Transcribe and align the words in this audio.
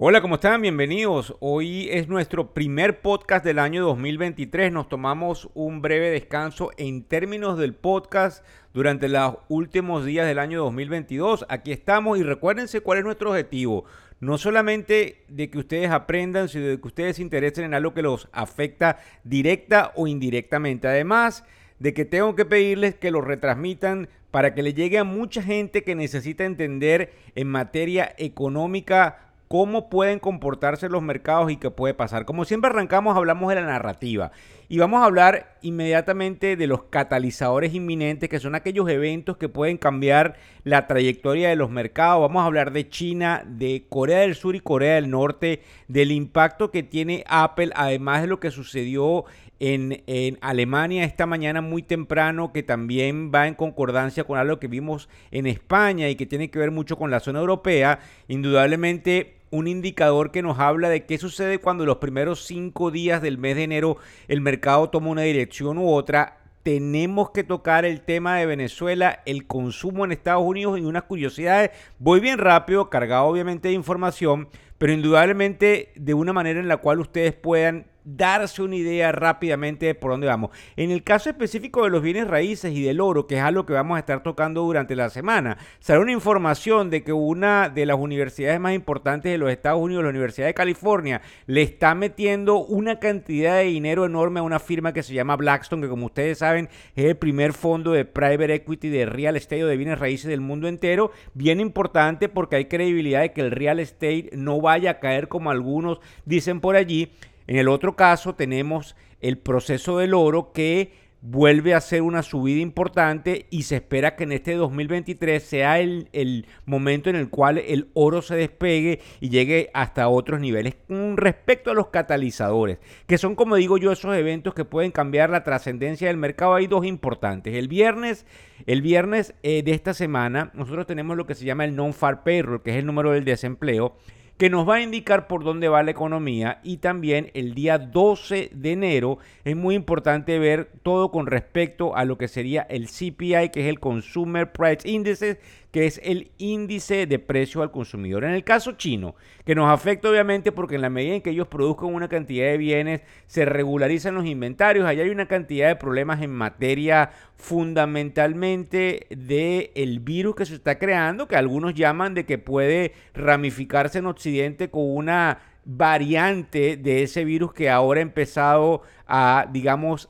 Hola, 0.00 0.20
¿cómo 0.20 0.36
están? 0.36 0.62
Bienvenidos. 0.62 1.34
Hoy 1.40 1.88
es 1.90 2.06
nuestro 2.06 2.54
primer 2.54 3.00
podcast 3.00 3.44
del 3.44 3.58
año 3.58 3.84
2023. 3.84 4.70
Nos 4.70 4.88
tomamos 4.88 5.50
un 5.54 5.82
breve 5.82 6.10
descanso 6.10 6.70
en 6.76 7.02
términos 7.02 7.58
del 7.58 7.74
podcast 7.74 8.44
durante 8.72 9.08
los 9.08 9.38
últimos 9.48 10.04
días 10.04 10.24
del 10.28 10.38
año 10.38 10.62
2022. 10.62 11.46
Aquí 11.48 11.72
estamos 11.72 12.16
y 12.16 12.22
recuérdense 12.22 12.80
cuál 12.80 12.98
es 12.98 13.04
nuestro 13.04 13.30
objetivo. 13.30 13.86
No 14.20 14.38
solamente 14.38 15.24
de 15.26 15.50
que 15.50 15.58
ustedes 15.58 15.90
aprendan, 15.90 16.48
sino 16.48 16.66
de 16.66 16.80
que 16.80 16.86
ustedes 16.86 17.16
se 17.16 17.22
interesen 17.22 17.64
en 17.64 17.74
algo 17.74 17.92
que 17.92 18.02
los 18.02 18.28
afecta 18.30 19.00
directa 19.24 19.90
o 19.96 20.06
indirectamente. 20.06 20.86
Además 20.86 21.42
de 21.80 21.92
que 21.92 22.04
tengo 22.04 22.36
que 22.36 22.44
pedirles 22.44 22.94
que 22.94 23.10
lo 23.10 23.20
retransmitan 23.20 24.08
para 24.30 24.54
que 24.54 24.62
le 24.62 24.74
llegue 24.74 24.98
a 24.98 25.04
mucha 25.04 25.42
gente 25.42 25.82
que 25.82 25.96
necesita 25.96 26.44
entender 26.44 27.14
en 27.34 27.48
materia 27.48 28.14
económica 28.16 29.27
cómo 29.48 29.88
pueden 29.88 30.18
comportarse 30.18 30.88
los 30.88 31.02
mercados 31.02 31.50
y 31.50 31.56
qué 31.56 31.70
puede 31.70 31.94
pasar. 31.94 32.26
Como 32.26 32.44
siempre 32.44 32.70
arrancamos, 32.70 33.16
hablamos 33.16 33.48
de 33.48 33.56
la 33.56 33.62
narrativa 33.62 34.30
y 34.68 34.78
vamos 34.78 35.00
a 35.00 35.06
hablar 35.06 35.56
inmediatamente 35.62 36.54
de 36.54 36.66
los 36.66 36.84
catalizadores 36.84 37.74
inminentes, 37.74 38.28
que 38.28 38.38
son 38.38 38.54
aquellos 38.54 38.88
eventos 38.90 39.38
que 39.38 39.48
pueden 39.48 39.78
cambiar 39.78 40.36
la 40.64 40.86
trayectoria 40.86 41.48
de 41.48 41.56
los 41.56 41.70
mercados. 41.70 42.20
Vamos 42.20 42.42
a 42.42 42.46
hablar 42.46 42.72
de 42.72 42.88
China, 42.88 43.42
de 43.46 43.86
Corea 43.88 44.20
del 44.20 44.34
Sur 44.34 44.54
y 44.54 44.60
Corea 44.60 44.96
del 44.96 45.08
Norte, 45.08 45.62
del 45.88 46.12
impacto 46.12 46.70
que 46.70 46.82
tiene 46.82 47.24
Apple, 47.26 47.70
además 47.74 48.20
de 48.20 48.28
lo 48.28 48.40
que 48.40 48.50
sucedió 48.50 49.24
en, 49.60 50.38
Alemania 50.40 51.04
esta 51.04 51.26
mañana 51.26 51.60
muy 51.60 51.82
temprano, 51.82 52.52
que 52.52 52.62
también 52.62 53.32
va 53.34 53.48
en 53.48 53.54
concordancia 53.54 54.24
con 54.24 54.38
algo 54.38 54.58
que 54.58 54.68
vimos 54.68 55.08
en 55.30 55.46
España 55.46 56.08
y 56.08 56.16
que 56.16 56.26
tiene 56.26 56.50
que 56.50 56.58
ver 56.58 56.70
mucho 56.70 56.96
con 56.96 57.10
la 57.10 57.20
zona 57.20 57.40
europea. 57.40 58.00
Indudablemente 58.28 59.34
un 59.50 59.66
indicador 59.66 60.30
que 60.30 60.42
nos 60.42 60.58
habla 60.58 60.88
de 60.88 61.06
qué 61.06 61.18
sucede 61.18 61.58
cuando 61.58 61.86
los 61.86 61.96
primeros 61.96 62.44
cinco 62.44 62.90
días 62.90 63.22
del 63.22 63.38
mes 63.38 63.56
de 63.56 63.64
enero 63.64 63.96
el 64.28 64.40
mercado 64.40 64.90
toma 64.90 65.08
una 65.08 65.22
dirección 65.22 65.78
u 65.78 65.90
otra. 65.90 66.38
Tenemos 66.62 67.30
que 67.30 67.44
tocar 67.44 67.84
el 67.84 68.02
tema 68.02 68.36
de 68.36 68.44
Venezuela, 68.44 69.22
el 69.24 69.46
consumo 69.46 70.04
en 70.04 70.12
Estados 70.12 70.44
Unidos 70.44 70.78
y 70.78 70.82
unas 70.82 71.04
curiosidades. 71.04 71.70
Voy 71.98 72.20
bien 72.20 72.38
rápido, 72.38 72.90
cargado 72.90 73.24
obviamente 73.24 73.68
de 73.68 73.74
información, 73.74 74.48
pero 74.76 74.92
indudablemente 74.92 75.92
de 75.94 76.14
una 76.14 76.32
manera 76.32 76.60
en 76.60 76.68
la 76.68 76.76
cual 76.76 77.00
ustedes 77.00 77.32
puedan 77.32 77.86
darse 78.16 78.62
una 78.62 78.76
idea 78.76 79.12
rápidamente 79.12 79.86
de 79.86 79.94
por 79.94 80.12
dónde 80.12 80.26
vamos. 80.26 80.50
En 80.76 80.90
el 80.90 81.02
caso 81.02 81.28
específico 81.28 81.84
de 81.84 81.90
los 81.90 82.02
bienes 82.02 82.26
raíces 82.26 82.72
y 82.72 82.82
del 82.82 83.00
oro, 83.00 83.26
que 83.26 83.36
es 83.36 83.42
algo 83.42 83.66
que 83.66 83.72
vamos 83.72 83.96
a 83.96 84.00
estar 84.00 84.22
tocando 84.22 84.62
durante 84.62 84.96
la 84.96 85.10
semana, 85.10 85.58
sale 85.80 86.00
una 86.00 86.12
información 86.12 86.90
de 86.90 87.02
que 87.02 87.12
una 87.12 87.68
de 87.68 87.86
las 87.86 87.98
universidades 87.98 88.60
más 88.60 88.74
importantes 88.74 89.30
de 89.30 89.38
los 89.38 89.50
Estados 89.50 89.80
Unidos, 89.80 90.04
la 90.04 90.10
Universidad 90.10 90.46
de 90.46 90.54
California, 90.54 91.20
le 91.46 91.62
está 91.62 91.94
metiendo 91.94 92.58
una 92.58 92.98
cantidad 92.98 93.56
de 93.56 93.64
dinero 93.64 94.04
enorme 94.04 94.40
a 94.40 94.44
una 94.44 94.58
firma 94.58 94.92
que 94.92 95.02
se 95.02 95.14
llama 95.14 95.36
Blackstone, 95.36 95.82
que 95.82 95.88
como 95.88 96.06
ustedes 96.06 96.38
saben 96.38 96.68
es 96.96 97.04
el 97.04 97.16
primer 97.16 97.52
fondo 97.52 97.92
de 97.92 98.04
private 98.04 98.54
equity 98.54 98.88
de 98.88 99.06
real 99.06 99.36
estate 99.36 99.64
o 99.64 99.66
de 99.66 99.76
bienes 99.76 99.98
raíces 99.98 100.28
del 100.28 100.40
mundo 100.40 100.68
entero. 100.68 101.10
Bien 101.34 101.60
importante 101.60 102.28
porque 102.28 102.56
hay 102.56 102.64
credibilidad 102.66 103.20
de 103.20 103.32
que 103.32 103.40
el 103.40 103.50
real 103.50 103.80
estate 103.80 104.30
no 104.32 104.60
vaya 104.60 104.92
a 104.92 105.00
caer 105.00 105.28
como 105.28 105.50
algunos 105.50 106.00
dicen 106.24 106.60
por 106.60 106.76
allí. 106.76 107.12
En 107.48 107.56
el 107.56 107.68
otro 107.68 107.96
caso 107.96 108.34
tenemos 108.34 108.94
el 109.20 109.38
proceso 109.38 109.98
del 109.98 110.14
oro 110.14 110.52
que 110.52 110.92
vuelve 111.20 111.74
a 111.74 111.80
ser 111.80 112.02
una 112.02 112.22
subida 112.22 112.60
importante 112.60 113.46
y 113.50 113.62
se 113.62 113.76
espera 113.76 114.14
que 114.14 114.24
en 114.24 114.32
este 114.32 114.54
2023 114.54 115.42
sea 115.42 115.80
el, 115.80 116.46
momento 116.64 117.10
en 117.10 117.16
el 117.16 117.28
cual 117.28 117.58
el 117.58 117.88
oro 117.94 118.22
se 118.22 118.36
despegue 118.36 119.00
y 119.20 119.30
llegue 119.30 119.70
hasta 119.74 120.08
otros 120.08 120.40
niveles. 120.40 120.76
Con 120.86 121.16
respecto 121.16 121.70
a 121.70 121.74
los 121.74 121.88
catalizadores, 121.88 122.78
que 123.06 123.18
son 123.18 123.34
como 123.34 123.56
digo 123.56 123.78
yo 123.78 123.90
esos 123.92 124.14
eventos 124.14 124.54
que 124.54 124.64
pueden 124.64 124.92
cambiar 124.92 125.30
la 125.30 125.42
trascendencia 125.42 126.08
del 126.08 126.18
mercado, 126.18 126.54
hay 126.54 126.66
dos 126.66 126.84
importantes. 126.84 127.54
El 127.54 127.66
viernes, 127.66 128.26
el 128.66 128.82
viernes 128.82 129.34
eh, 129.42 129.62
de 129.62 129.72
esta 129.72 129.94
semana 129.94 130.50
nosotros 130.54 130.86
tenemos 130.86 131.16
lo 131.16 131.26
que 131.26 131.34
se 131.34 131.46
llama 131.46 131.64
el 131.64 131.74
non-far 131.74 132.22
payroll, 132.22 132.62
que 132.62 132.70
es 132.72 132.76
el 132.76 132.86
número 132.86 133.12
del 133.12 133.24
desempleo 133.24 133.96
que 134.38 134.50
nos 134.50 134.68
va 134.68 134.76
a 134.76 134.80
indicar 134.80 135.26
por 135.26 135.42
dónde 135.42 135.68
va 135.68 135.82
la 135.82 135.90
economía 135.90 136.60
y 136.62 136.76
también 136.76 137.32
el 137.34 137.54
día 137.54 137.76
12 137.76 138.50
de 138.52 138.72
enero 138.72 139.18
es 139.44 139.56
muy 139.56 139.74
importante 139.74 140.38
ver 140.38 140.70
todo 140.84 141.10
con 141.10 141.26
respecto 141.26 141.96
a 141.96 142.04
lo 142.04 142.18
que 142.18 142.28
sería 142.28 142.62
el 142.62 142.86
CPI, 142.86 143.50
que 143.52 143.62
es 143.62 143.66
el 143.66 143.80
Consumer 143.80 144.52
Price 144.52 144.88
Index, 144.88 145.38
que 145.70 145.86
es 145.86 146.00
el 146.02 146.30
índice 146.38 147.06
de 147.06 147.18
precio 147.18 147.62
al 147.62 147.70
consumidor. 147.70 148.24
En 148.24 148.30
el 148.30 148.44
caso 148.44 148.72
chino, 148.72 149.14
que 149.44 149.54
nos 149.54 149.70
afecta 149.70 150.08
obviamente 150.08 150.52
porque 150.52 150.76
en 150.76 150.82
la 150.82 150.90
medida 150.90 151.14
en 151.14 151.22
que 151.22 151.30
ellos 151.30 151.48
produzcan 151.48 151.94
una 151.94 152.08
cantidad 152.08 152.46
de 152.46 152.58
bienes, 152.58 153.02
se 153.26 153.44
regularizan 153.44 154.14
los 154.14 154.26
inventarios, 154.26 154.86
allá 154.86 155.02
hay 155.02 155.10
una 155.10 155.28
cantidad 155.28 155.68
de 155.68 155.76
problemas 155.76 156.22
en 156.22 156.30
materia 156.30 157.10
fundamentalmente 157.36 159.06
del 159.10 159.70
el 159.74 160.00
virus 160.00 160.34
que 160.36 160.46
se 160.46 160.54
está 160.54 160.78
creando, 160.78 161.28
que 161.28 161.36
algunos 161.36 161.74
llaman 161.74 162.14
de 162.14 162.24
que 162.24 162.38
puede 162.38 162.92
ramificarse 163.14 163.98
en 163.98 164.06
Occidente 164.06 164.70
con 164.70 164.82
una 164.84 165.38
variante 165.64 166.78
de 166.78 167.02
ese 167.02 167.26
virus 167.26 167.52
que 167.52 167.68
ahora 167.68 168.00
ha 168.00 168.02
empezado 168.02 168.82
a, 169.06 169.46
digamos, 169.52 170.08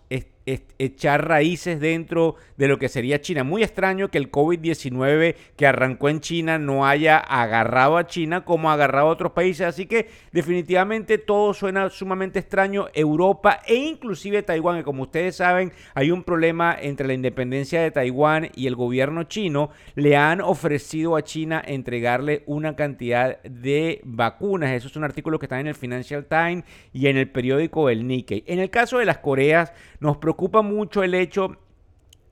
echar 0.79 1.29
raíces 1.29 1.81
dentro 1.81 2.37
de 2.57 2.69
lo 2.69 2.79
que 2.79 2.89
sería 2.89 3.21
China. 3.21 3.45
Muy 3.45 3.63
extraño 3.63 4.09
que 4.09 4.19
el 4.19 4.31
COVID-19 4.31 5.35
que 5.57 5.67
arrancó 5.67 6.09
en 6.09 6.21
China 6.21 6.59
no 6.59 6.87
haya 6.87 7.19
agarrado 7.19 7.97
a 7.97 8.07
China 8.07 8.45
como 8.45 8.71
ha 8.71 8.75
agarrado 8.75 9.09
a 9.09 9.13
otros 9.13 9.33
países. 9.33 9.67
Así 9.67 9.87
que 9.87 10.09
definitivamente 10.33 11.19
todo 11.19 11.55
suena 11.55 11.91
sumamente 11.91 12.39
extraño. 12.39 12.87
Europa 12.95 13.61
e 13.67 13.75
inclusive 13.75 14.43
Taiwán, 14.43 14.79
que 14.79 14.85
como 14.85 15.03
ustedes 15.03 15.37
saben 15.37 15.73
hay 15.95 16.11
un 16.11 16.23
problema 16.23 16.77
entre 16.81 17.07
la 17.07 17.15
independencia 17.15 17.83
de 17.83 17.91
Taiwán 17.91 18.51
y 18.55 18.67
el 18.67 18.77
gobierno 18.77 19.25
chino, 19.25 19.71
le 19.95 20.17
han 20.17 20.41
ofrecido 20.41 21.17
a 21.17 21.23
China 21.23 21.63
entregarle 21.65 22.43
una 22.47 22.77
cantidad 22.77 23.43
de 23.43 24.01
vacunas. 24.05 24.73
Eso 24.73 24.89
es 24.89 24.97
un 24.97 25.05
artículo 25.05 25.39
que 25.39 25.47
está 25.47 25.61
en 25.61 25.67
el 25.67 25.75
Financial 25.75 26.25
Times 26.27 26.65
y 26.93 27.07
en 27.09 27.17
el 27.17 27.31
periódico 27.31 27.89
El 27.89 28.07
Nikkei. 28.07 28.45
En 28.47 28.59
el 28.59 28.71
caso 28.71 28.99
de 28.99 29.05
las 29.05 29.19
Coreas, 29.19 29.73
nos 30.01 30.17
preocupa 30.17 30.38
mucho 30.63 31.03
el 31.03 31.15
hecho 31.15 31.57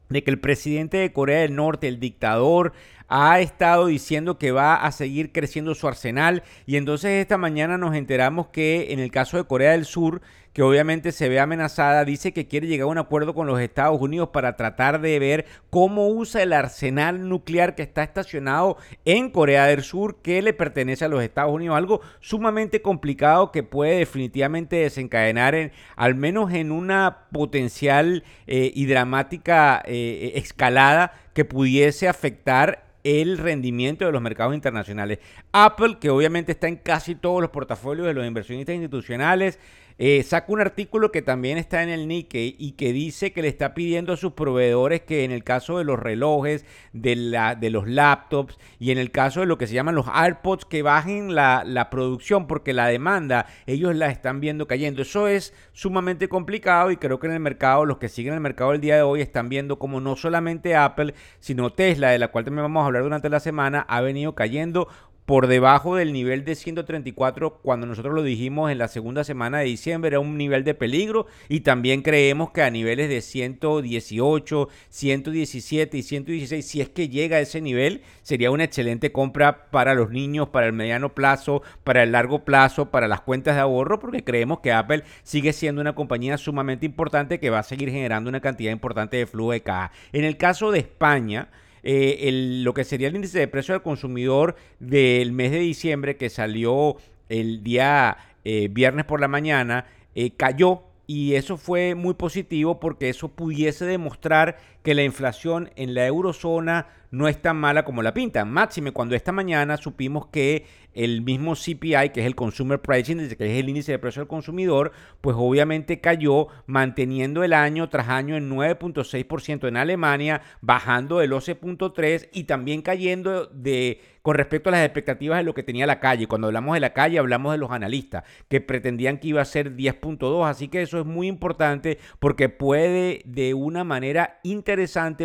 de 0.08 0.22
que 0.22 0.30
el 0.30 0.38
presidente 0.38 0.96
de 0.98 1.12
Corea 1.12 1.40
del 1.40 1.56
Norte, 1.56 1.88
el 1.88 1.98
dictador, 1.98 2.72
ha 3.08 3.40
estado 3.40 3.86
diciendo 3.86 4.38
que 4.38 4.52
va 4.52 4.74
a 4.74 4.92
seguir 4.92 5.32
creciendo 5.32 5.74
su 5.74 5.86
arsenal 5.88 6.42
y 6.66 6.76
entonces 6.76 7.20
esta 7.20 7.38
mañana 7.38 7.78
nos 7.78 7.94
enteramos 7.94 8.48
que 8.48 8.92
en 8.92 8.98
el 8.98 9.10
caso 9.10 9.36
de 9.36 9.44
Corea 9.44 9.72
del 9.72 9.84
Sur, 9.84 10.22
que 10.56 10.62
obviamente 10.62 11.12
se 11.12 11.28
ve 11.28 11.38
amenazada, 11.38 12.06
dice 12.06 12.32
que 12.32 12.48
quiere 12.48 12.66
llegar 12.66 12.84
a 12.84 12.90
un 12.90 12.96
acuerdo 12.96 13.34
con 13.34 13.46
los 13.46 13.60
Estados 13.60 14.00
Unidos 14.00 14.30
para 14.30 14.56
tratar 14.56 15.02
de 15.02 15.18
ver 15.18 15.44
cómo 15.68 16.08
usa 16.08 16.42
el 16.42 16.54
arsenal 16.54 17.28
nuclear 17.28 17.74
que 17.74 17.82
está 17.82 18.02
estacionado 18.02 18.78
en 19.04 19.28
Corea 19.28 19.66
del 19.66 19.82
Sur, 19.82 20.22
que 20.22 20.40
le 20.40 20.54
pertenece 20.54 21.04
a 21.04 21.08
los 21.08 21.22
Estados 21.22 21.52
Unidos. 21.52 21.76
Algo 21.76 22.00
sumamente 22.20 22.80
complicado 22.80 23.52
que 23.52 23.64
puede 23.64 23.98
definitivamente 23.98 24.76
desencadenar 24.76 25.54
en, 25.54 25.72
al 25.94 26.14
menos 26.14 26.50
en 26.54 26.72
una 26.72 27.26
potencial 27.32 28.24
eh, 28.46 28.72
y 28.74 28.86
dramática 28.86 29.82
eh, 29.84 30.32
escalada 30.36 31.12
que 31.36 31.44
pudiese 31.44 32.08
afectar 32.08 32.86
el 33.04 33.36
rendimiento 33.36 34.06
de 34.06 34.10
los 34.10 34.22
mercados 34.22 34.54
internacionales. 34.54 35.18
Apple, 35.52 35.98
que 36.00 36.08
obviamente 36.08 36.52
está 36.52 36.66
en 36.66 36.76
casi 36.76 37.14
todos 37.14 37.42
los 37.42 37.50
portafolios 37.50 38.06
de 38.06 38.14
los 38.14 38.26
inversionistas 38.26 38.74
institucionales, 38.74 39.58
eh, 39.98 40.22
saca 40.22 40.52
un 40.52 40.60
artículo 40.60 41.10
que 41.10 41.22
también 41.22 41.56
está 41.56 41.82
en 41.82 41.88
el 41.88 42.06
Nikkei 42.06 42.54
y 42.58 42.72
que 42.72 42.92
dice 42.92 43.32
que 43.32 43.42
le 43.42 43.48
está 43.48 43.72
pidiendo 43.72 44.12
a 44.12 44.16
sus 44.16 44.32
proveedores 44.32 45.00
que 45.02 45.24
en 45.24 45.30
el 45.30 45.42
caso 45.42 45.78
de 45.78 45.84
los 45.84 45.98
relojes, 45.98 46.66
de, 46.92 47.16
la, 47.16 47.54
de 47.54 47.70
los 47.70 47.88
laptops 47.88 48.58
y 48.78 48.90
en 48.90 48.98
el 48.98 49.10
caso 49.10 49.40
de 49.40 49.46
lo 49.46 49.56
que 49.56 49.66
se 49.66 49.74
llaman 49.74 49.94
los 49.94 50.06
AirPods, 50.12 50.66
que 50.66 50.82
bajen 50.82 51.34
la, 51.34 51.62
la 51.64 51.88
producción 51.88 52.46
porque 52.46 52.72
la 52.72 52.88
demanda 52.88 53.46
ellos 53.66 53.96
la 53.96 54.08
están 54.08 54.40
viendo 54.40 54.66
cayendo. 54.66 55.02
Eso 55.02 55.28
es 55.28 55.54
sumamente 55.72 56.28
complicado 56.28 56.90
y 56.90 56.96
creo 56.98 57.18
que 57.18 57.26
en 57.26 57.32
el 57.32 57.40
mercado, 57.40 57.84
los 57.84 57.98
que 57.98 58.08
siguen 58.08 58.34
el 58.34 58.40
mercado 58.40 58.72
el 58.72 58.80
día 58.80 58.96
de 58.96 59.02
hoy 59.02 59.22
están 59.22 59.48
viendo 59.48 59.78
como 59.78 60.00
no 60.00 60.16
solamente 60.16 60.76
Apple, 60.76 61.14
sino 61.40 61.72
Tesla, 61.72 62.10
de 62.10 62.18
la 62.18 62.28
cual 62.28 62.44
también 62.44 62.64
vamos 62.64 62.82
a 62.82 62.86
hablar 62.86 63.02
durante 63.02 63.30
la 63.30 63.40
semana, 63.40 63.80
ha 63.88 64.00
venido 64.00 64.34
cayendo 64.34 64.88
por 65.26 65.48
debajo 65.48 65.96
del 65.96 66.12
nivel 66.12 66.44
de 66.44 66.54
134 66.54 67.58
cuando 67.58 67.86
nosotros 67.86 68.14
lo 68.14 68.22
dijimos 68.22 68.70
en 68.70 68.78
la 68.78 68.86
segunda 68.86 69.24
semana 69.24 69.58
de 69.58 69.64
diciembre 69.64 70.08
era 70.08 70.20
un 70.20 70.38
nivel 70.38 70.62
de 70.62 70.74
peligro 70.74 71.26
y 71.48 71.60
también 71.60 72.02
creemos 72.02 72.52
que 72.52 72.62
a 72.62 72.70
niveles 72.70 73.08
de 73.08 73.20
118, 73.20 74.68
117 74.88 75.98
y 75.98 76.02
116 76.02 76.66
si 76.66 76.80
es 76.80 76.88
que 76.88 77.08
llega 77.08 77.38
a 77.38 77.40
ese 77.40 77.60
nivel 77.60 78.02
sería 78.22 78.52
una 78.52 78.64
excelente 78.64 79.10
compra 79.10 79.68
para 79.70 79.94
los 79.94 80.10
niños, 80.10 80.48
para 80.48 80.66
el 80.66 80.72
mediano 80.72 81.12
plazo, 81.12 81.62
para 81.82 82.04
el 82.04 82.12
largo 82.12 82.44
plazo, 82.44 82.90
para 82.92 83.08
las 83.08 83.20
cuentas 83.20 83.56
de 83.56 83.62
ahorro 83.62 83.98
porque 83.98 84.22
creemos 84.22 84.60
que 84.60 84.72
Apple 84.72 85.02
sigue 85.24 85.52
siendo 85.52 85.80
una 85.80 85.96
compañía 85.96 86.38
sumamente 86.38 86.86
importante 86.86 87.40
que 87.40 87.50
va 87.50 87.58
a 87.58 87.64
seguir 87.64 87.90
generando 87.90 88.30
una 88.30 88.40
cantidad 88.40 88.70
importante 88.70 89.16
de 89.16 89.26
flujo 89.26 89.50
de 89.50 89.62
caja. 89.62 89.90
En 90.12 90.24
el 90.24 90.36
caso 90.36 90.70
de 90.70 90.78
España, 90.78 91.48
eh, 91.88 92.30
lo 92.64 92.74
que 92.74 92.82
sería 92.82 93.06
el 93.06 93.14
índice 93.14 93.38
de 93.38 93.46
precio 93.46 93.72
del 93.72 93.82
consumidor 93.82 94.56
del 94.80 95.30
mes 95.30 95.52
de 95.52 95.60
diciembre 95.60 96.16
que 96.16 96.30
salió 96.30 96.96
el 97.28 97.62
día 97.62 98.16
eh, 98.44 98.66
viernes 98.72 99.04
por 99.04 99.20
la 99.20 99.28
mañana, 99.28 99.86
eh, 100.16 100.32
cayó. 100.36 100.82
Y 101.06 101.34
eso 101.34 101.56
fue 101.56 101.94
muy 101.94 102.14
positivo 102.14 102.80
porque 102.80 103.08
eso 103.08 103.28
pudiese 103.28 103.84
demostrar 103.84 104.58
que 104.86 104.94
la 104.94 105.02
inflación 105.02 105.70
en 105.74 105.94
la 105.94 106.06
eurozona 106.06 106.86
no 107.10 107.26
es 107.26 107.42
tan 107.42 107.56
mala 107.56 107.84
como 107.84 108.02
la 108.02 108.14
pintan. 108.14 108.52
Máxime 108.52 108.92
cuando 108.92 109.16
esta 109.16 109.32
mañana 109.32 109.76
supimos 109.76 110.26
que 110.26 110.64
el 110.92 111.22
mismo 111.22 111.54
CPI, 111.54 112.10
que 112.10 112.20
es 112.20 112.26
el 112.26 112.34
Consumer 112.34 112.80
Price 112.80 113.10
Index, 113.12 113.36
que 113.36 113.52
es 113.52 113.58
el 113.58 113.68
índice 113.68 113.92
de 113.92 113.98
precio 113.98 114.20
del 114.20 114.28
consumidor, 114.28 114.92
pues 115.20 115.36
obviamente 115.38 116.00
cayó 116.00 116.46
manteniendo 116.66 117.44
el 117.44 117.52
año 117.52 117.88
tras 117.88 118.08
año 118.08 118.36
en 118.36 118.48
9.6% 118.50 119.68
en 119.68 119.76
Alemania, 119.76 120.40
bajando 120.60 121.18
del 121.18 121.32
11.3% 121.32 122.28
y 122.32 122.44
también 122.44 122.80
cayendo 122.80 123.46
de 123.46 124.00
con 124.22 124.34
respecto 124.34 124.70
a 124.70 124.72
las 124.72 124.84
expectativas 124.84 125.38
de 125.38 125.44
lo 125.44 125.54
que 125.54 125.62
tenía 125.62 125.86
la 125.86 126.00
calle. 126.00 126.26
Cuando 126.26 126.48
hablamos 126.48 126.74
de 126.74 126.80
la 126.80 126.92
calle 126.92 127.20
hablamos 127.20 127.52
de 127.52 127.58
los 127.58 127.70
analistas 127.70 128.24
que 128.48 128.60
pretendían 128.60 129.18
que 129.18 129.28
iba 129.28 129.40
a 129.40 129.44
ser 129.44 129.76
10.2, 129.76 130.48
así 130.48 130.66
que 130.66 130.82
eso 130.82 130.98
es 130.98 131.06
muy 131.06 131.28
importante 131.28 131.98
porque 132.18 132.48
puede 132.48 133.22
de 133.24 133.54
una 133.54 133.84
manera 133.84 134.40
interesante 134.42 134.75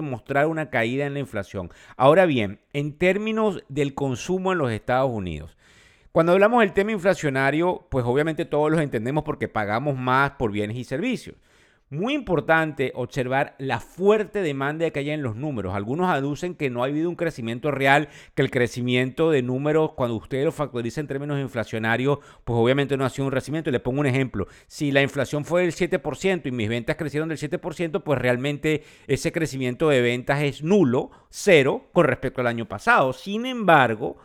mostrar 0.02 0.48
una 0.48 0.70
caída 0.70 1.06
en 1.06 1.14
la 1.14 1.20
inflación. 1.20 1.70
Ahora 1.98 2.26
bien, 2.26 2.60
en 2.74 2.98
términos 2.98 3.64
del 3.68 3.94
consumo 3.94 4.52
en 4.52 4.58
los 4.58 4.72
Estados 4.72 5.12
Unidos, 5.12 5.58
cuando 6.12 6.34
hablamos 6.34 6.62
del 6.62 6.74
tema 6.74 6.92
inflacionario, 6.92 7.88
pues 7.90 8.06
obviamente 8.06 8.46
todos 8.46 8.70
los 8.70 8.82
entendemos 8.82 9.24
porque 9.24 9.48
pagamos 9.48 9.98
más 9.98 10.32
por 10.32 10.52
bienes 10.52 10.78
y 10.78 10.84
servicios. 10.84 11.36
Muy 11.94 12.14
importante 12.14 12.94
observar 12.96 13.54
la 13.58 13.82
fuerte 13.82 14.42
demanda 14.42 14.90
que 14.92 15.00
hay 15.00 15.10
en 15.10 15.24
los 15.24 15.36
números. 15.36 15.76
Algunos 15.76 16.10
aducen 16.10 16.56
que 16.56 16.70
no 16.70 16.84
ha 16.84 16.86
habido 16.86 17.10
un 17.10 17.18
crecimiento 17.18 17.70
real, 17.70 18.08
que 18.34 18.42
el 18.42 18.50
crecimiento 18.50 19.30
de 19.30 19.42
números, 19.42 19.92
cuando 19.92 20.16
ustedes 20.16 20.46
lo 20.46 20.54
factorizan 20.54 21.04
en 21.04 21.08
términos 21.10 21.42
inflacionarios, 21.42 22.20
pues 22.46 22.58
obviamente 22.58 22.96
no 22.96 23.04
ha 23.04 23.10
sido 23.10 23.26
un 23.26 23.32
crecimiento. 23.32 23.72
Le 23.72 23.82
pongo 23.82 24.00
un 24.00 24.06
ejemplo. 24.06 24.48
Si 24.68 24.94
la 24.94 25.02
inflación 25.02 25.44
fue 25.44 25.64
del 25.64 25.74
7% 25.74 26.46
y 26.46 26.52
mis 26.52 26.70
ventas 26.70 26.96
crecieron 26.96 27.28
del 27.28 27.38
7%, 27.38 28.02
pues 28.02 28.20
realmente 28.20 28.84
ese 29.08 29.34
crecimiento 29.34 29.90
de 29.90 30.00
ventas 30.00 30.44
es 30.44 30.64
nulo, 30.64 31.12
cero, 31.30 31.90
con 31.92 32.06
respecto 32.06 32.40
al 32.40 32.48
año 32.48 32.70
pasado. 32.70 33.12
Sin 33.12 33.46
embargo, 33.46 34.16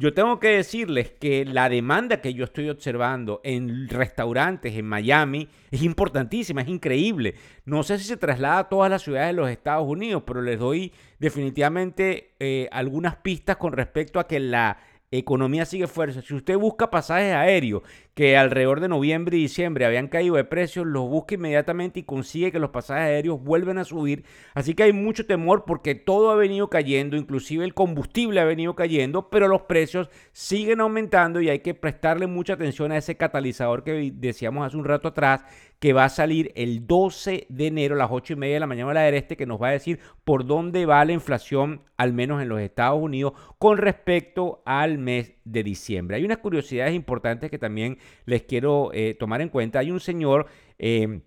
yo 0.00 0.14
tengo 0.14 0.40
que 0.40 0.48
decirles 0.48 1.10
que 1.10 1.44
la 1.44 1.68
demanda 1.68 2.22
que 2.22 2.32
yo 2.32 2.44
estoy 2.44 2.70
observando 2.70 3.42
en 3.44 3.86
restaurantes 3.86 4.74
en 4.74 4.86
Miami 4.86 5.46
es 5.70 5.82
importantísima, 5.82 6.62
es 6.62 6.68
increíble. 6.68 7.34
No 7.66 7.82
sé 7.82 7.98
si 7.98 8.04
se 8.04 8.16
traslada 8.16 8.60
a 8.60 8.68
todas 8.70 8.90
las 8.90 9.02
ciudades 9.02 9.28
de 9.28 9.34
los 9.34 9.50
Estados 9.50 9.86
Unidos, 9.86 10.22
pero 10.26 10.40
les 10.40 10.58
doy 10.58 10.94
definitivamente 11.18 12.32
eh, 12.40 12.66
algunas 12.72 13.16
pistas 13.16 13.58
con 13.58 13.74
respecto 13.74 14.18
a 14.18 14.26
que 14.26 14.40
la 14.40 14.78
economía 15.10 15.66
sigue 15.66 15.86
fuerte. 15.86 16.22
Si 16.22 16.32
usted 16.32 16.56
busca 16.56 16.90
pasajes 16.90 17.34
aéreos 17.34 17.82
que 18.14 18.36
alrededor 18.36 18.80
de 18.80 18.88
noviembre 18.88 19.36
y 19.36 19.42
diciembre 19.42 19.86
habían 19.86 20.08
caído 20.08 20.36
de 20.36 20.44
precios, 20.44 20.86
los 20.86 21.08
busca 21.08 21.34
inmediatamente 21.34 22.00
y 22.00 22.02
consigue 22.02 22.52
que 22.52 22.58
los 22.58 22.70
pasajes 22.70 23.04
aéreos 23.04 23.42
vuelvan 23.42 23.78
a 23.78 23.84
subir. 23.84 24.24
Así 24.54 24.74
que 24.74 24.82
hay 24.82 24.92
mucho 24.92 25.26
temor 25.26 25.64
porque 25.64 25.94
todo 25.94 26.30
ha 26.30 26.34
venido 26.34 26.68
cayendo, 26.68 27.16
inclusive 27.16 27.64
el 27.64 27.74
combustible 27.74 28.40
ha 28.40 28.44
venido 28.44 28.74
cayendo, 28.74 29.30
pero 29.30 29.48
los 29.48 29.62
precios 29.62 30.10
siguen 30.32 30.80
aumentando 30.80 31.40
y 31.40 31.48
hay 31.48 31.60
que 31.60 31.74
prestarle 31.74 32.26
mucha 32.26 32.54
atención 32.54 32.92
a 32.92 32.96
ese 32.96 33.16
catalizador 33.16 33.84
que 33.84 34.12
decíamos 34.14 34.66
hace 34.66 34.76
un 34.76 34.84
rato 34.84 35.08
atrás, 35.08 35.44
que 35.78 35.94
va 35.94 36.04
a 36.04 36.10
salir 36.10 36.52
el 36.56 36.86
12 36.86 37.46
de 37.48 37.66
enero 37.66 37.94
a 37.94 37.98
las 37.98 38.10
8 38.12 38.34
y 38.34 38.36
media 38.36 38.54
de 38.54 38.60
la 38.60 38.66
mañana 38.66 38.92
la 38.92 39.02
del 39.02 39.14
este, 39.14 39.36
que 39.36 39.46
nos 39.46 39.60
va 39.60 39.68
a 39.68 39.72
decir 39.72 39.98
por 40.24 40.44
dónde 40.44 40.84
va 40.84 41.04
la 41.06 41.12
inflación, 41.12 41.82
al 41.96 42.12
menos 42.12 42.42
en 42.42 42.50
los 42.50 42.60
Estados 42.60 43.00
Unidos, 43.00 43.32
con 43.58 43.78
respecto 43.78 44.62
al 44.66 44.98
mes 44.98 45.32
de 45.44 45.62
diciembre. 45.62 46.16
Hay 46.16 46.24
unas 46.24 46.38
curiosidades 46.38 46.94
importantes 46.94 47.50
que 47.50 47.58
también 47.58 47.98
les 48.26 48.42
quiero 48.42 48.90
eh, 48.92 49.14
tomar 49.18 49.40
en 49.40 49.48
cuenta. 49.48 49.78
Hay 49.78 49.90
un 49.90 50.00
señor 50.00 50.46
eh, 50.78 51.20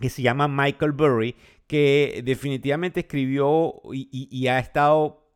que 0.00 0.10
se 0.10 0.22
llama 0.22 0.48
Michael 0.48 0.92
Burry, 0.92 1.36
que 1.66 2.22
definitivamente 2.24 3.00
escribió 3.00 3.80
y 3.92 4.46
ha 4.46 4.58
estado 4.58 5.26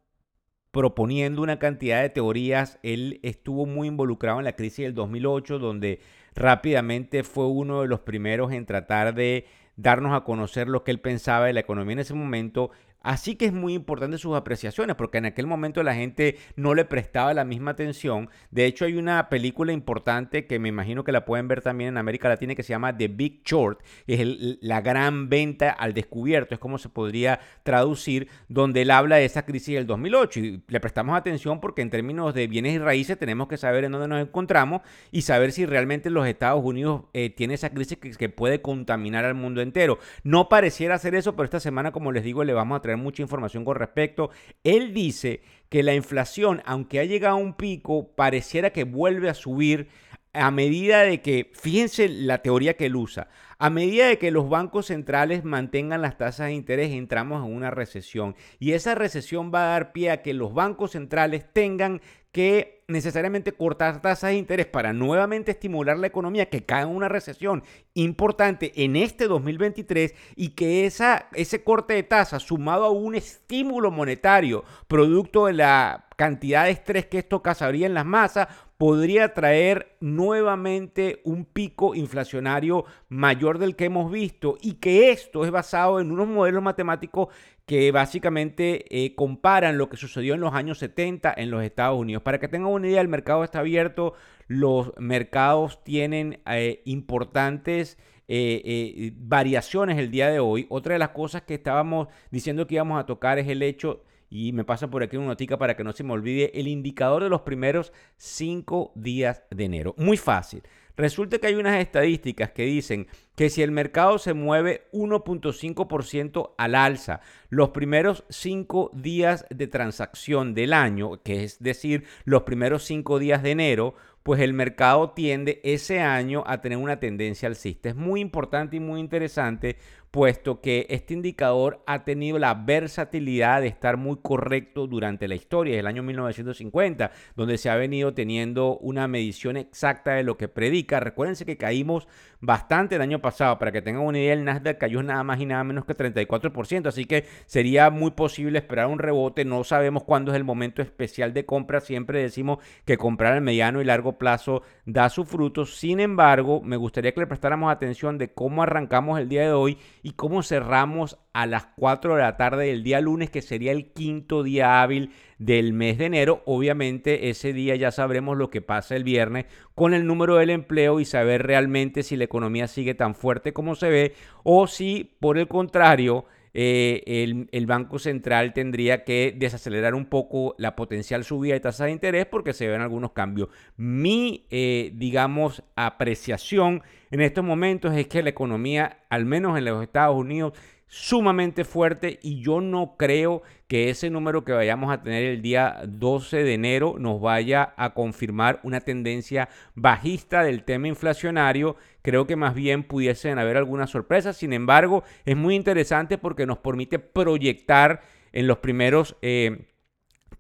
proponiendo 0.71 1.43
una 1.43 1.59
cantidad 1.59 2.03
de 2.03 2.11
teorías. 2.11 2.79
Él 2.83 3.21
estuvo 3.23 3.67
muy 3.67 3.89
involucrado 3.89 4.39
en 4.39 4.45
la 4.45 4.57
crisis 4.57 4.85
del 4.85 4.95
2008, 4.95 5.59
donde 5.59 6.01
rápidamente 6.35 7.25
fue 7.25 7.47
uno 7.47 7.83
de 7.83 7.89
los 7.89 8.01
primeros 8.01 8.53
en 8.53 8.67
tratar 8.67 9.15
de 9.15 9.47
darnos 9.77 10.15
a 10.15 10.25
conocer 10.25 10.69
lo 10.69 10.85
que 10.85 10.91
él 10.91 11.01
pensaba 11.01 11.47
de 11.47 11.55
la 11.55 11.61
economía 11.61 11.95
en 11.95 11.99
ese 12.01 12.15
momento 12.15 12.71
Así 13.03 13.35
que 13.37 13.47
es 13.47 13.53
muy 13.53 13.73
importante 13.73 14.19
sus 14.19 14.37
apreciaciones, 14.37 14.95
porque 14.95 15.19
en 15.19 15.25
aquel 15.25 15.47
momento 15.47 15.83
la 15.83 15.95
gente 15.95 16.37
no 16.57 16.75
le 16.75 16.85
prestaba 16.85 17.33
la 17.33 17.45
misma 17.45 17.71
atención. 17.71 18.29
De 18.51 18.67
hecho, 18.67 18.85
hay 18.85 18.97
una 18.97 19.31
película 19.31 19.73
importante 19.73 20.47
que 20.47 20.59
me 20.59 20.69
imagino 20.69 21.03
que 21.03 21.13
la 21.13 21.25
pueden 21.25 21.49
ver 21.49 21.63
también 21.63 21.89
en 21.89 21.97
América 21.97 22.29
Latina 22.29 22.55
que 22.55 22.63
se 22.63 22.71
llama 22.71 22.95
The 22.97 23.09
Big 23.09 23.43
Short, 23.45 23.81
que 24.07 24.15
es 24.15 24.59
la 24.61 24.83
gran 24.83 25.31
venta 25.31 25.71
al 25.71 25.95
descubierto, 25.95 26.55
es 26.55 26.61
como 26.61 26.77
se 26.77 26.91
podría 26.91 27.41
traducir, 27.63 28.29
donde 28.49 28.83
él 28.83 28.91
habla 28.91 29.17
de 29.17 29.25
esa 29.25 29.47
crisis 29.47 29.77
del 29.77 29.87
2008. 29.87 30.41
Y 30.41 30.63
le 30.69 30.81
prestamos 30.81 31.17
atención 31.17 31.61
porque 31.61 31.81
en 31.81 31.89
términos 31.89 32.35
de 32.35 32.47
bienes 32.49 32.75
y 32.75 32.79
raíces 32.79 33.19
tenemos 33.19 33.49
que 33.49 33.57
saber 33.57 33.85
en 33.85 33.93
dónde 33.93 34.09
nos 34.09 34.21
encontramos 34.21 34.83
y 35.11 35.23
saber 35.23 35.53
si 35.53 35.65
realmente 35.65 36.11
los 36.11 36.27
Estados 36.27 36.63
Unidos 36.63 37.05
eh, 37.15 37.31
tiene 37.31 37.55
esa 37.55 37.71
crisis 37.71 37.97
que, 37.97 38.11
que 38.11 38.29
puede 38.29 38.61
contaminar 38.61 39.25
al 39.25 39.35
mundo 39.35 39.63
entero. 39.63 39.99
No 40.23 40.51
pareciera 40.51 40.99
ser 40.99 41.15
eso, 41.15 41.35
pero 41.35 41.45
esta 41.45 41.61
semana, 41.61 41.93
como 41.93 42.13
les 42.13 42.25
digo, 42.25 42.45
le 42.45 42.53
vamos 42.53 42.77
a 42.77 42.83
traer 42.83 42.90
mucha 42.97 43.23
información 43.23 43.65
con 43.65 43.77
respecto. 43.77 44.31
Él 44.65 44.93
dice 44.95 45.43
que 45.69 45.83
la 45.83 45.95
inflación, 45.95 46.63
aunque 46.65 47.01
ha 47.01 47.05
llegado 47.05 47.37
a 47.37 47.41
un 47.41 47.55
pico, 47.55 48.09
pareciera 48.15 48.71
que 48.71 48.85
vuelve 48.85 49.29
a 49.29 49.35
subir 49.35 49.89
a 50.33 50.51
medida 50.51 51.03
de 51.03 51.21
que, 51.21 51.51
fíjense 51.55 52.09
la 52.09 52.39
teoría 52.39 52.77
que 52.77 52.87
él 52.87 52.97
usa, 52.97 53.29
a 53.61 53.69
medida 53.69 54.07
de 54.09 54.19
que 54.19 54.31
los 54.31 54.49
bancos 54.49 54.87
centrales 54.87 55.45
mantengan 55.45 56.01
las 56.01 56.17
tasas 56.17 56.47
de 56.47 56.55
interés, 56.55 56.93
entramos 56.93 57.47
en 57.47 57.55
una 57.55 57.71
recesión. 57.71 58.35
Y 58.59 58.73
esa 58.73 58.95
recesión 58.95 59.53
va 59.55 59.65
a 59.65 59.73
dar 59.73 59.93
pie 59.93 60.11
a 60.11 60.23
que 60.23 60.33
los 60.33 60.55
bancos 60.55 60.93
centrales 60.93 61.45
tengan 61.53 62.01
que 62.33 62.85
necesariamente 62.89 63.53
cortar 63.53 64.01
tasas 64.01 64.31
de 64.31 64.39
interés 64.39 64.65
para 64.65 64.95
nuevamente 64.95 65.51
estimular 65.51 65.99
la 65.99 66.07
economía 66.07 66.49
que 66.49 66.65
cae 66.65 66.85
en 66.85 66.89
una 66.89 67.11
recesión 67.11 67.63
importante 67.93 68.73
en 68.83 68.97
este 68.97 69.29
2023 69.29 70.15
y 70.37 70.51
que 70.51 70.87
esa, 70.87 71.29
ese 71.35 71.63
corte 71.63 71.93
de 71.93 72.03
tasas 72.03 72.43
sumado 72.43 72.87
a 72.87 72.91
un 72.91 73.15
estímulo 73.15 73.91
monetario 73.91 74.65
producto 74.89 75.47
de 75.47 75.53
la 75.53 76.07
cantidad 76.17 76.65
de 76.65 76.71
estrés 76.71 77.07
que 77.07 77.19
esto 77.19 77.43
causaría 77.43 77.87
en 77.87 77.95
las 77.95 78.07
masas 78.07 78.49
podría 78.81 79.35
traer 79.35 79.95
nuevamente 80.01 81.21
un 81.25 81.45
pico 81.45 81.95
inflacionario 81.95 82.87
mayor 83.11 83.59
del 83.59 83.77
que 83.77 83.85
hemos 83.85 84.11
visto 84.11 84.57
y 84.63 84.77
que 84.77 85.11
esto 85.11 85.45
es 85.45 85.51
basado 85.51 86.01
en 86.01 86.11
unos 86.11 86.27
modelos 86.27 86.63
matemáticos 86.63 87.29
que 87.67 87.93
básicamente 87.93 88.87
eh, 88.89 89.15
comparan 89.15 89.77
lo 89.77 89.91
que 89.91 89.99
sucedió 89.99 90.33
en 90.33 90.41
los 90.41 90.55
años 90.55 90.79
70 90.79 91.35
en 91.37 91.51
los 91.51 91.63
Estados 91.63 92.01
Unidos. 92.01 92.23
Para 92.23 92.41
que 92.41 92.49
tengan 92.49 92.73
una 92.73 92.89
idea, 92.89 93.03
el 93.03 93.09
mercado 93.09 93.45
está 93.45 93.59
abierto, 93.59 94.15
los 94.47 94.95
mercados 94.97 95.85
tienen 95.85 96.41
eh, 96.47 96.81
importantes 96.87 97.99
eh, 98.29 99.13
variaciones 99.15 99.99
el 99.99 100.11
día 100.11 100.31
de 100.31 100.41
hoy. 100.41 100.65
Otra 100.71 100.95
de 100.95 101.01
las 101.01 101.11
cosas 101.11 101.43
que 101.43 101.53
estábamos 101.53 102.09
diciendo 102.31 102.67
que 102.67 102.77
íbamos 102.77 102.99
a 102.99 103.05
tocar 103.05 103.39
es 103.39 103.47
el 103.47 103.63
hecho 103.63 104.05
y 104.31 104.53
me 104.53 104.65
pasa 104.65 104.89
por 104.89 105.03
aquí 105.03 105.17
una 105.17 105.27
notica 105.27 105.59
para 105.59 105.77
que 105.77 105.85
no 105.85 105.93
se 105.93 106.05
me 106.05 106.13
olvide 106.13 106.53
el 106.59 106.69
indicador 106.69 107.25
de 107.25 107.29
los 107.29 107.43
primeros 107.43 107.93
cinco 108.17 108.93
días 108.95 109.43
de 109.51 109.65
enero. 109.65 109.95
Muy 109.99 110.17
fácil. 110.17 110.63
Resulta 110.97 111.39
que 111.39 111.47
hay 111.47 111.55
unas 111.55 111.81
estadísticas 111.81 112.51
que 112.51 112.65
dicen 112.65 113.07
que 113.35 113.49
si 113.49 113.63
el 113.63 113.71
mercado 113.71 114.19
se 114.19 114.35
mueve 114.35 114.87
1.5% 114.93 116.55
al 116.59 116.75
alza 116.75 117.23
los 117.49 117.71
primeros 117.71 118.25
cinco 118.29 118.91
días 118.93 119.47
de 119.49 119.67
transacción 119.67 120.53
del 120.53 120.75
año, 120.75 121.23
que 121.23 121.45
es 121.45 121.59
decir, 121.63 122.05
los 122.25 122.43
primeros 122.43 122.85
cinco 122.85 123.19
días 123.19 123.43
de 123.43 123.53
enero, 123.53 123.95
pues 124.23 124.43
el 124.43 124.53
mercado 124.53 125.13
tiende 125.13 125.61
ese 125.65 126.01
año 126.01 126.45
a 126.47 126.61
tener 126.61 126.77
una 126.77 127.01
tendencia 127.01 127.49
alcista. 127.49 127.89
Es 127.89 127.97
muy 127.97 128.21
importante 128.21 128.77
y 128.77 128.81
muy 128.81 129.01
interesante 129.01 129.77
puesto 130.11 130.61
que 130.61 130.87
este 130.91 131.15
indicador 131.15 131.83
ha 131.87 132.05
tenido 132.05 132.39
la 132.39 132.55
versatilidad 132.55 133.61
de 133.61 133.69
estar 133.69 133.97
muy 133.97 134.17
correcto 134.21 134.87
durante 134.87 135.29
la 135.29 135.37
historia 135.37 135.77
del 135.77 135.87
año 135.87 136.03
1950, 136.03 137.13
donde 137.37 137.59
se 137.59 137.71
ha 137.71 137.77
venido 137.77 138.13
teniendo 138.13 138.77
una 138.79 139.07
medición 139.07 139.57
exacta 139.57 140.15
de 140.15 140.25
lo 140.25 140.37
que 140.37 140.49
predica. 140.49 141.01
Recuérdense 141.01 141.47
que 141.47 141.57
caímos 141.57 142.09
bastante 142.41 142.97
el 142.97 143.03
año 143.03 143.21
pasado, 143.21 143.59
para 143.59 143.71
que 143.71 143.83
tengan 143.83 144.03
una 144.03 144.19
idea, 144.19 144.33
el 144.33 144.45
Nasdaq 144.45 144.79
cayó 144.79 145.03
nada 145.03 145.23
más 145.23 145.41
y 145.41 145.47
nada 145.47 145.63
menos 145.63 145.85
que 145.85 145.97
34%, 145.97 146.87
así 146.87 147.05
que 147.05 147.27
sería 147.47 147.91
muy 147.91 148.13
posible 148.13 148.59
esperar 148.59 148.87
un 148.87 148.99
rebote, 148.99 149.45
no 149.45 149.63
sabemos 149.63 150.05
cuándo 150.05 150.33
es 150.33 150.37
el 150.37 150.45
momento 150.45 150.83
especial 150.83 151.35
de 151.35 151.45
compra, 151.45 151.81
siempre 151.81 152.23
decimos 152.23 152.59
que 152.85 152.97
comprar 152.97 153.35
al 153.35 153.43
mediano 153.43 153.81
y 153.81 153.85
largo 153.85 154.19
plazo 154.19 154.63
da 154.87 155.09
su 155.11 155.25
fruto, 155.25 155.67
sin 155.67 156.01
embargo, 156.01 156.63
me 156.63 156.77
gustaría 156.77 157.13
que 157.13 157.21
le 157.21 157.27
prestáramos 157.27 157.71
atención 157.71 158.19
de 158.19 158.33
cómo 158.33 158.63
arrancamos 158.63 159.21
el 159.21 159.29
día 159.29 159.43
de 159.43 159.53
hoy 159.53 159.79
y 160.03 160.13
cómo 160.13 160.43
cerramos 160.43 161.19
a 161.33 161.47
las 161.47 161.67
4 161.77 162.17
de 162.17 162.23
la 162.23 162.37
tarde 162.37 162.67
del 162.67 162.83
día 162.83 163.01
lunes, 163.01 163.31
que 163.31 163.43
sería 163.43 163.73
el 163.73 163.93
quinto 163.93 164.43
día 164.43 164.83
hábil 164.83 165.13
del 165.39 165.73
mes 165.73 165.99
de 165.99 166.07
enero. 166.07 166.43
Obviamente 166.47 167.31
ese 167.31 167.53
día 167.53 167.77
ya 167.77 167.91
sabremos 167.91 168.37
lo 168.37 168.51
que 168.51 168.63
pasa 168.63 168.97
el 168.97 169.05
viernes 169.05 169.47
con 169.75 169.95
el 169.95 170.07
número 170.07 170.37
del 170.37 170.51
empleo 170.51 171.01
y 171.01 171.05
saber 171.05 171.47
realmente 171.47 172.03
si 172.03 172.17
la 172.17 172.25
economía 172.25 172.69
sigue 172.69 172.95
tan 172.95 173.15
fuerte 173.15 173.53
como 173.53 173.75
se 173.75 173.89
ve 173.89 174.15
o 174.43 174.67
si 174.67 175.17
por 175.21 175.39
el 175.39 175.49
contrario 175.49 176.27
eh, 176.53 177.47
el, 177.53 177.67
Banco 177.67 177.99
Central 177.99 178.53
tendría 178.53 179.05
que 179.05 179.35
desacelerar 179.37 179.95
un 179.95 180.07
poco 180.07 180.55
la 180.59 180.75
potencial 180.75 181.25
subida 181.25 181.55
de 181.55 181.61
tasas 181.61 181.87
de 181.87 181.93
interés 181.93 182.27
porque 182.27 182.53
se 182.53 182.69
ven 182.69 182.81
algunos 182.81 183.13
cambios. 183.13 183.49
Mi, 183.77 184.47
eh, 184.51 184.91
digamos, 184.95 185.63
apreciación 185.77 186.83
en 187.11 187.21
estos 187.21 187.45
momentos 187.45 187.95
es 187.95 188.09
que 188.09 188.23
la 188.23 188.31
economía, 188.31 189.05
al 189.09 189.25
menos 189.25 189.57
en 189.57 189.65
los 189.65 189.83
Estados 189.83 190.17
Unidos, 190.17 190.55
sumamente 190.93 191.65
fuerte 191.65 192.19
y 192.21 192.43
yo 192.43 192.61
no 192.61 192.97
creo 192.97 193.43
que 193.69 193.91
ese 193.91 194.11
número 194.11 194.45
que 194.45 194.51
vayamos 194.51 194.93
a 194.93 195.01
tener 195.05 195.23
el 195.23 195.41
día 195.41 195.83
12 195.87 196.43
de 196.43 196.55
enero 196.55 196.97
nos 196.99 197.21
vaya 197.21 197.73
a 197.77 197.95
confirmar 197.95 198.59
una 198.65 198.81
tendencia 198.81 199.49
bajista 199.77 200.43
del 200.43 200.65
tema 200.65 200.89
inflacionario. 200.89 201.77
Creo 202.03 202.27
que 202.27 202.35
más 202.35 202.57
bien 202.57 202.83
pudiesen 202.83 203.39
haber 203.39 203.57
algunas 203.57 203.91
sorpresas. 203.91 204.37
Sin 204.37 204.53
embargo, 204.53 205.05
es 205.25 205.37
muy 205.37 205.55
interesante 205.55 206.19
porque 206.19 206.45
nos 206.45 206.59
permite 206.59 206.99
proyectar 206.99 208.03
en 208.33 208.49
los 208.49 208.59
primeros... 208.59 209.17
Eh, 209.23 209.70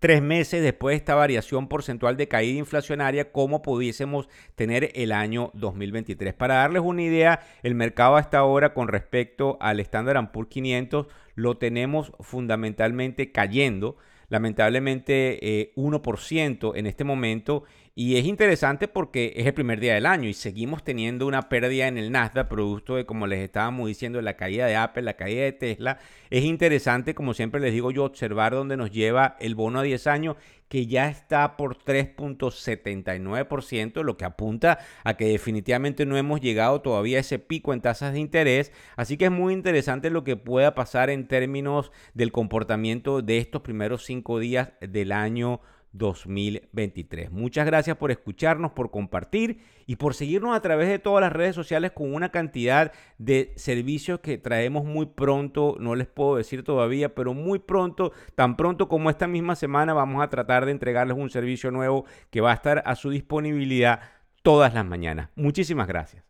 tres 0.00 0.22
meses 0.22 0.62
después 0.62 0.94
de 0.94 0.96
esta 0.96 1.14
variación 1.14 1.68
porcentual 1.68 2.16
de 2.16 2.26
caída 2.26 2.58
inflacionaria, 2.58 3.30
cómo 3.30 3.62
pudiésemos 3.62 4.28
tener 4.56 4.90
el 4.94 5.12
año 5.12 5.50
2023. 5.54 6.34
Para 6.34 6.54
darles 6.54 6.82
una 6.82 7.02
idea, 7.02 7.40
el 7.62 7.74
mercado 7.74 8.16
hasta 8.16 8.38
ahora 8.38 8.74
con 8.74 8.88
respecto 8.88 9.58
al 9.60 9.78
Standard 9.78 10.32
Poor's 10.32 10.48
500 10.48 11.06
lo 11.34 11.58
tenemos 11.58 12.12
fundamentalmente 12.20 13.30
cayendo 13.30 13.96
lamentablemente 14.30 15.72
1% 15.76 16.74
eh, 16.74 16.78
en 16.78 16.86
este 16.86 17.04
momento 17.04 17.64
y 17.94 18.16
es 18.16 18.24
interesante 18.24 18.88
porque 18.88 19.34
es 19.36 19.46
el 19.46 19.54
primer 19.54 19.78
día 19.80 19.94
del 19.94 20.06
año 20.06 20.28
y 20.28 20.34
seguimos 20.34 20.84
teniendo 20.84 21.26
una 21.26 21.48
pérdida 21.48 21.88
en 21.88 21.98
el 21.98 22.12
Nasdaq, 22.12 22.46
producto 22.48 22.94
de, 22.94 23.04
como 23.04 23.26
les 23.26 23.40
estábamos 23.40 23.88
diciendo, 23.88 24.22
la 24.22 24.36
caída 24.36 24.66
de 24.66 24.76
Apple, 24.76 25.02
la 25.02 25.14
caída 25.14 25.42
de 25.42 25.50
Tesla. 25.52 25.98
Es 26.30 26.44
interesante, 26.44 27.16
como 27.16 27.34
siempre 27.34 27.60
les 27.60 27.72
digo 27.72 27.90
yo, 27.90 28.04
observar 28.04 28.52
dónde 28.52 28.76
nos 28.76 28.92
lleva 28.92 29.36
el 29.40 29.56
bono 29.56 29.80
a 29.80 29.82
10 29.82 30.06
años, 30.06 30.36
que 30.68 30.86
ya 30.86 31.08
está 31.08 31.56
por 31.56 31.78
3.79%, 31.78 34.04
lo 34.04 34.16
que 34.16 34.24
apunta 34.24 34.78
a 35.02 35.16
que 35.16 35.26
definitivamente 35.26 36.06
no 36.06 36.16
hemos 36.16 36.40
llegado 36.40 36.82
todavía 36.82 37.16
a 37.16 37.22
ese 37.22 37.40
pico 37.40 37.72
en 37.72 37.80
tasas 37.80 38.12
de 38.12 38.20
interés. 38.20 38.70
Así 38.94 39.16
que 39.16 39.24
es 39.24 39.32
muy 39.32 39.52
interesante 39.52 40.10
lo 40.10 40.22
que 40.22 40.36
pueda 40.36 40.76
pasar 40.76 41.10
en 41.10 41.26
términos 41.26 41.90
del 42.14 42.30
comportamiento 42.30 43.20
de 43.20 43.38
estos 43.38 43.62
primeros 43.62 44.04
cinco 44.04 44.38
días 44.38 44.70
del 44.80 45.10
año 45.10 45.60
2023. 45.92 47.30
Muchas 47.30 47.66
gracias 47.66 47.96
por 47.96 48.10
escucharnos, 48.10 48.72
por 48.72 48.90
compartir 48.90 49.60
y 49.86 49.96
por 49.96 50.14
seguirnos 50.14 50.56
a 50.56 50.60
través 50.60 50.88
de 50.88 50.98
todas 50.98 51.20
las 51.20 51.32
redes 51.32 51.54
sociales 51.54 51.92
con 51.92 52.14
una 52.14 52.30
cantidad 52.30 52.92
de 53.18 53.52
servicios 53.56 54.20
que 54.20 54.38
traemos 54.38 54.84
muy 54.84 55.06
pronto, 55.06 55.76
no 55.80 55.94
les 55.94 56.06
puedo 56.06 56.36
decir 56.36 56.62
todavía, 56.62 57.14
pero 57.14 57.34
muy 57.34 57.58
pronto, 57.58 58.12
tan 58.34 58.56
pronto 58.56 58.88
como 58.88 59.10
esta 59.10 59.26
misma 59.26 59.56
semana 59.56 59.92
vamos 59.92 60.22
a 60.22 60.30
tratar 60.30 60.64
de 60.64 60.72
entregarles 60.72 61.16
un 61.16 61.30
servicio 61.30 61.70
nuevo 61.70 62.04
que 62.30 62.40
va 62.40 62.52
a 62.52 62.54
estar 62.54 62.82
a 62.86 62.94
su 62.94 63.10
disponibilidad 63.10 64.00
todas 64.42 64.74
las 64.74 64.84
mañanas. 64.84 65.30
Muchísimas 65.34 65.88
gracias. 65.88 66.29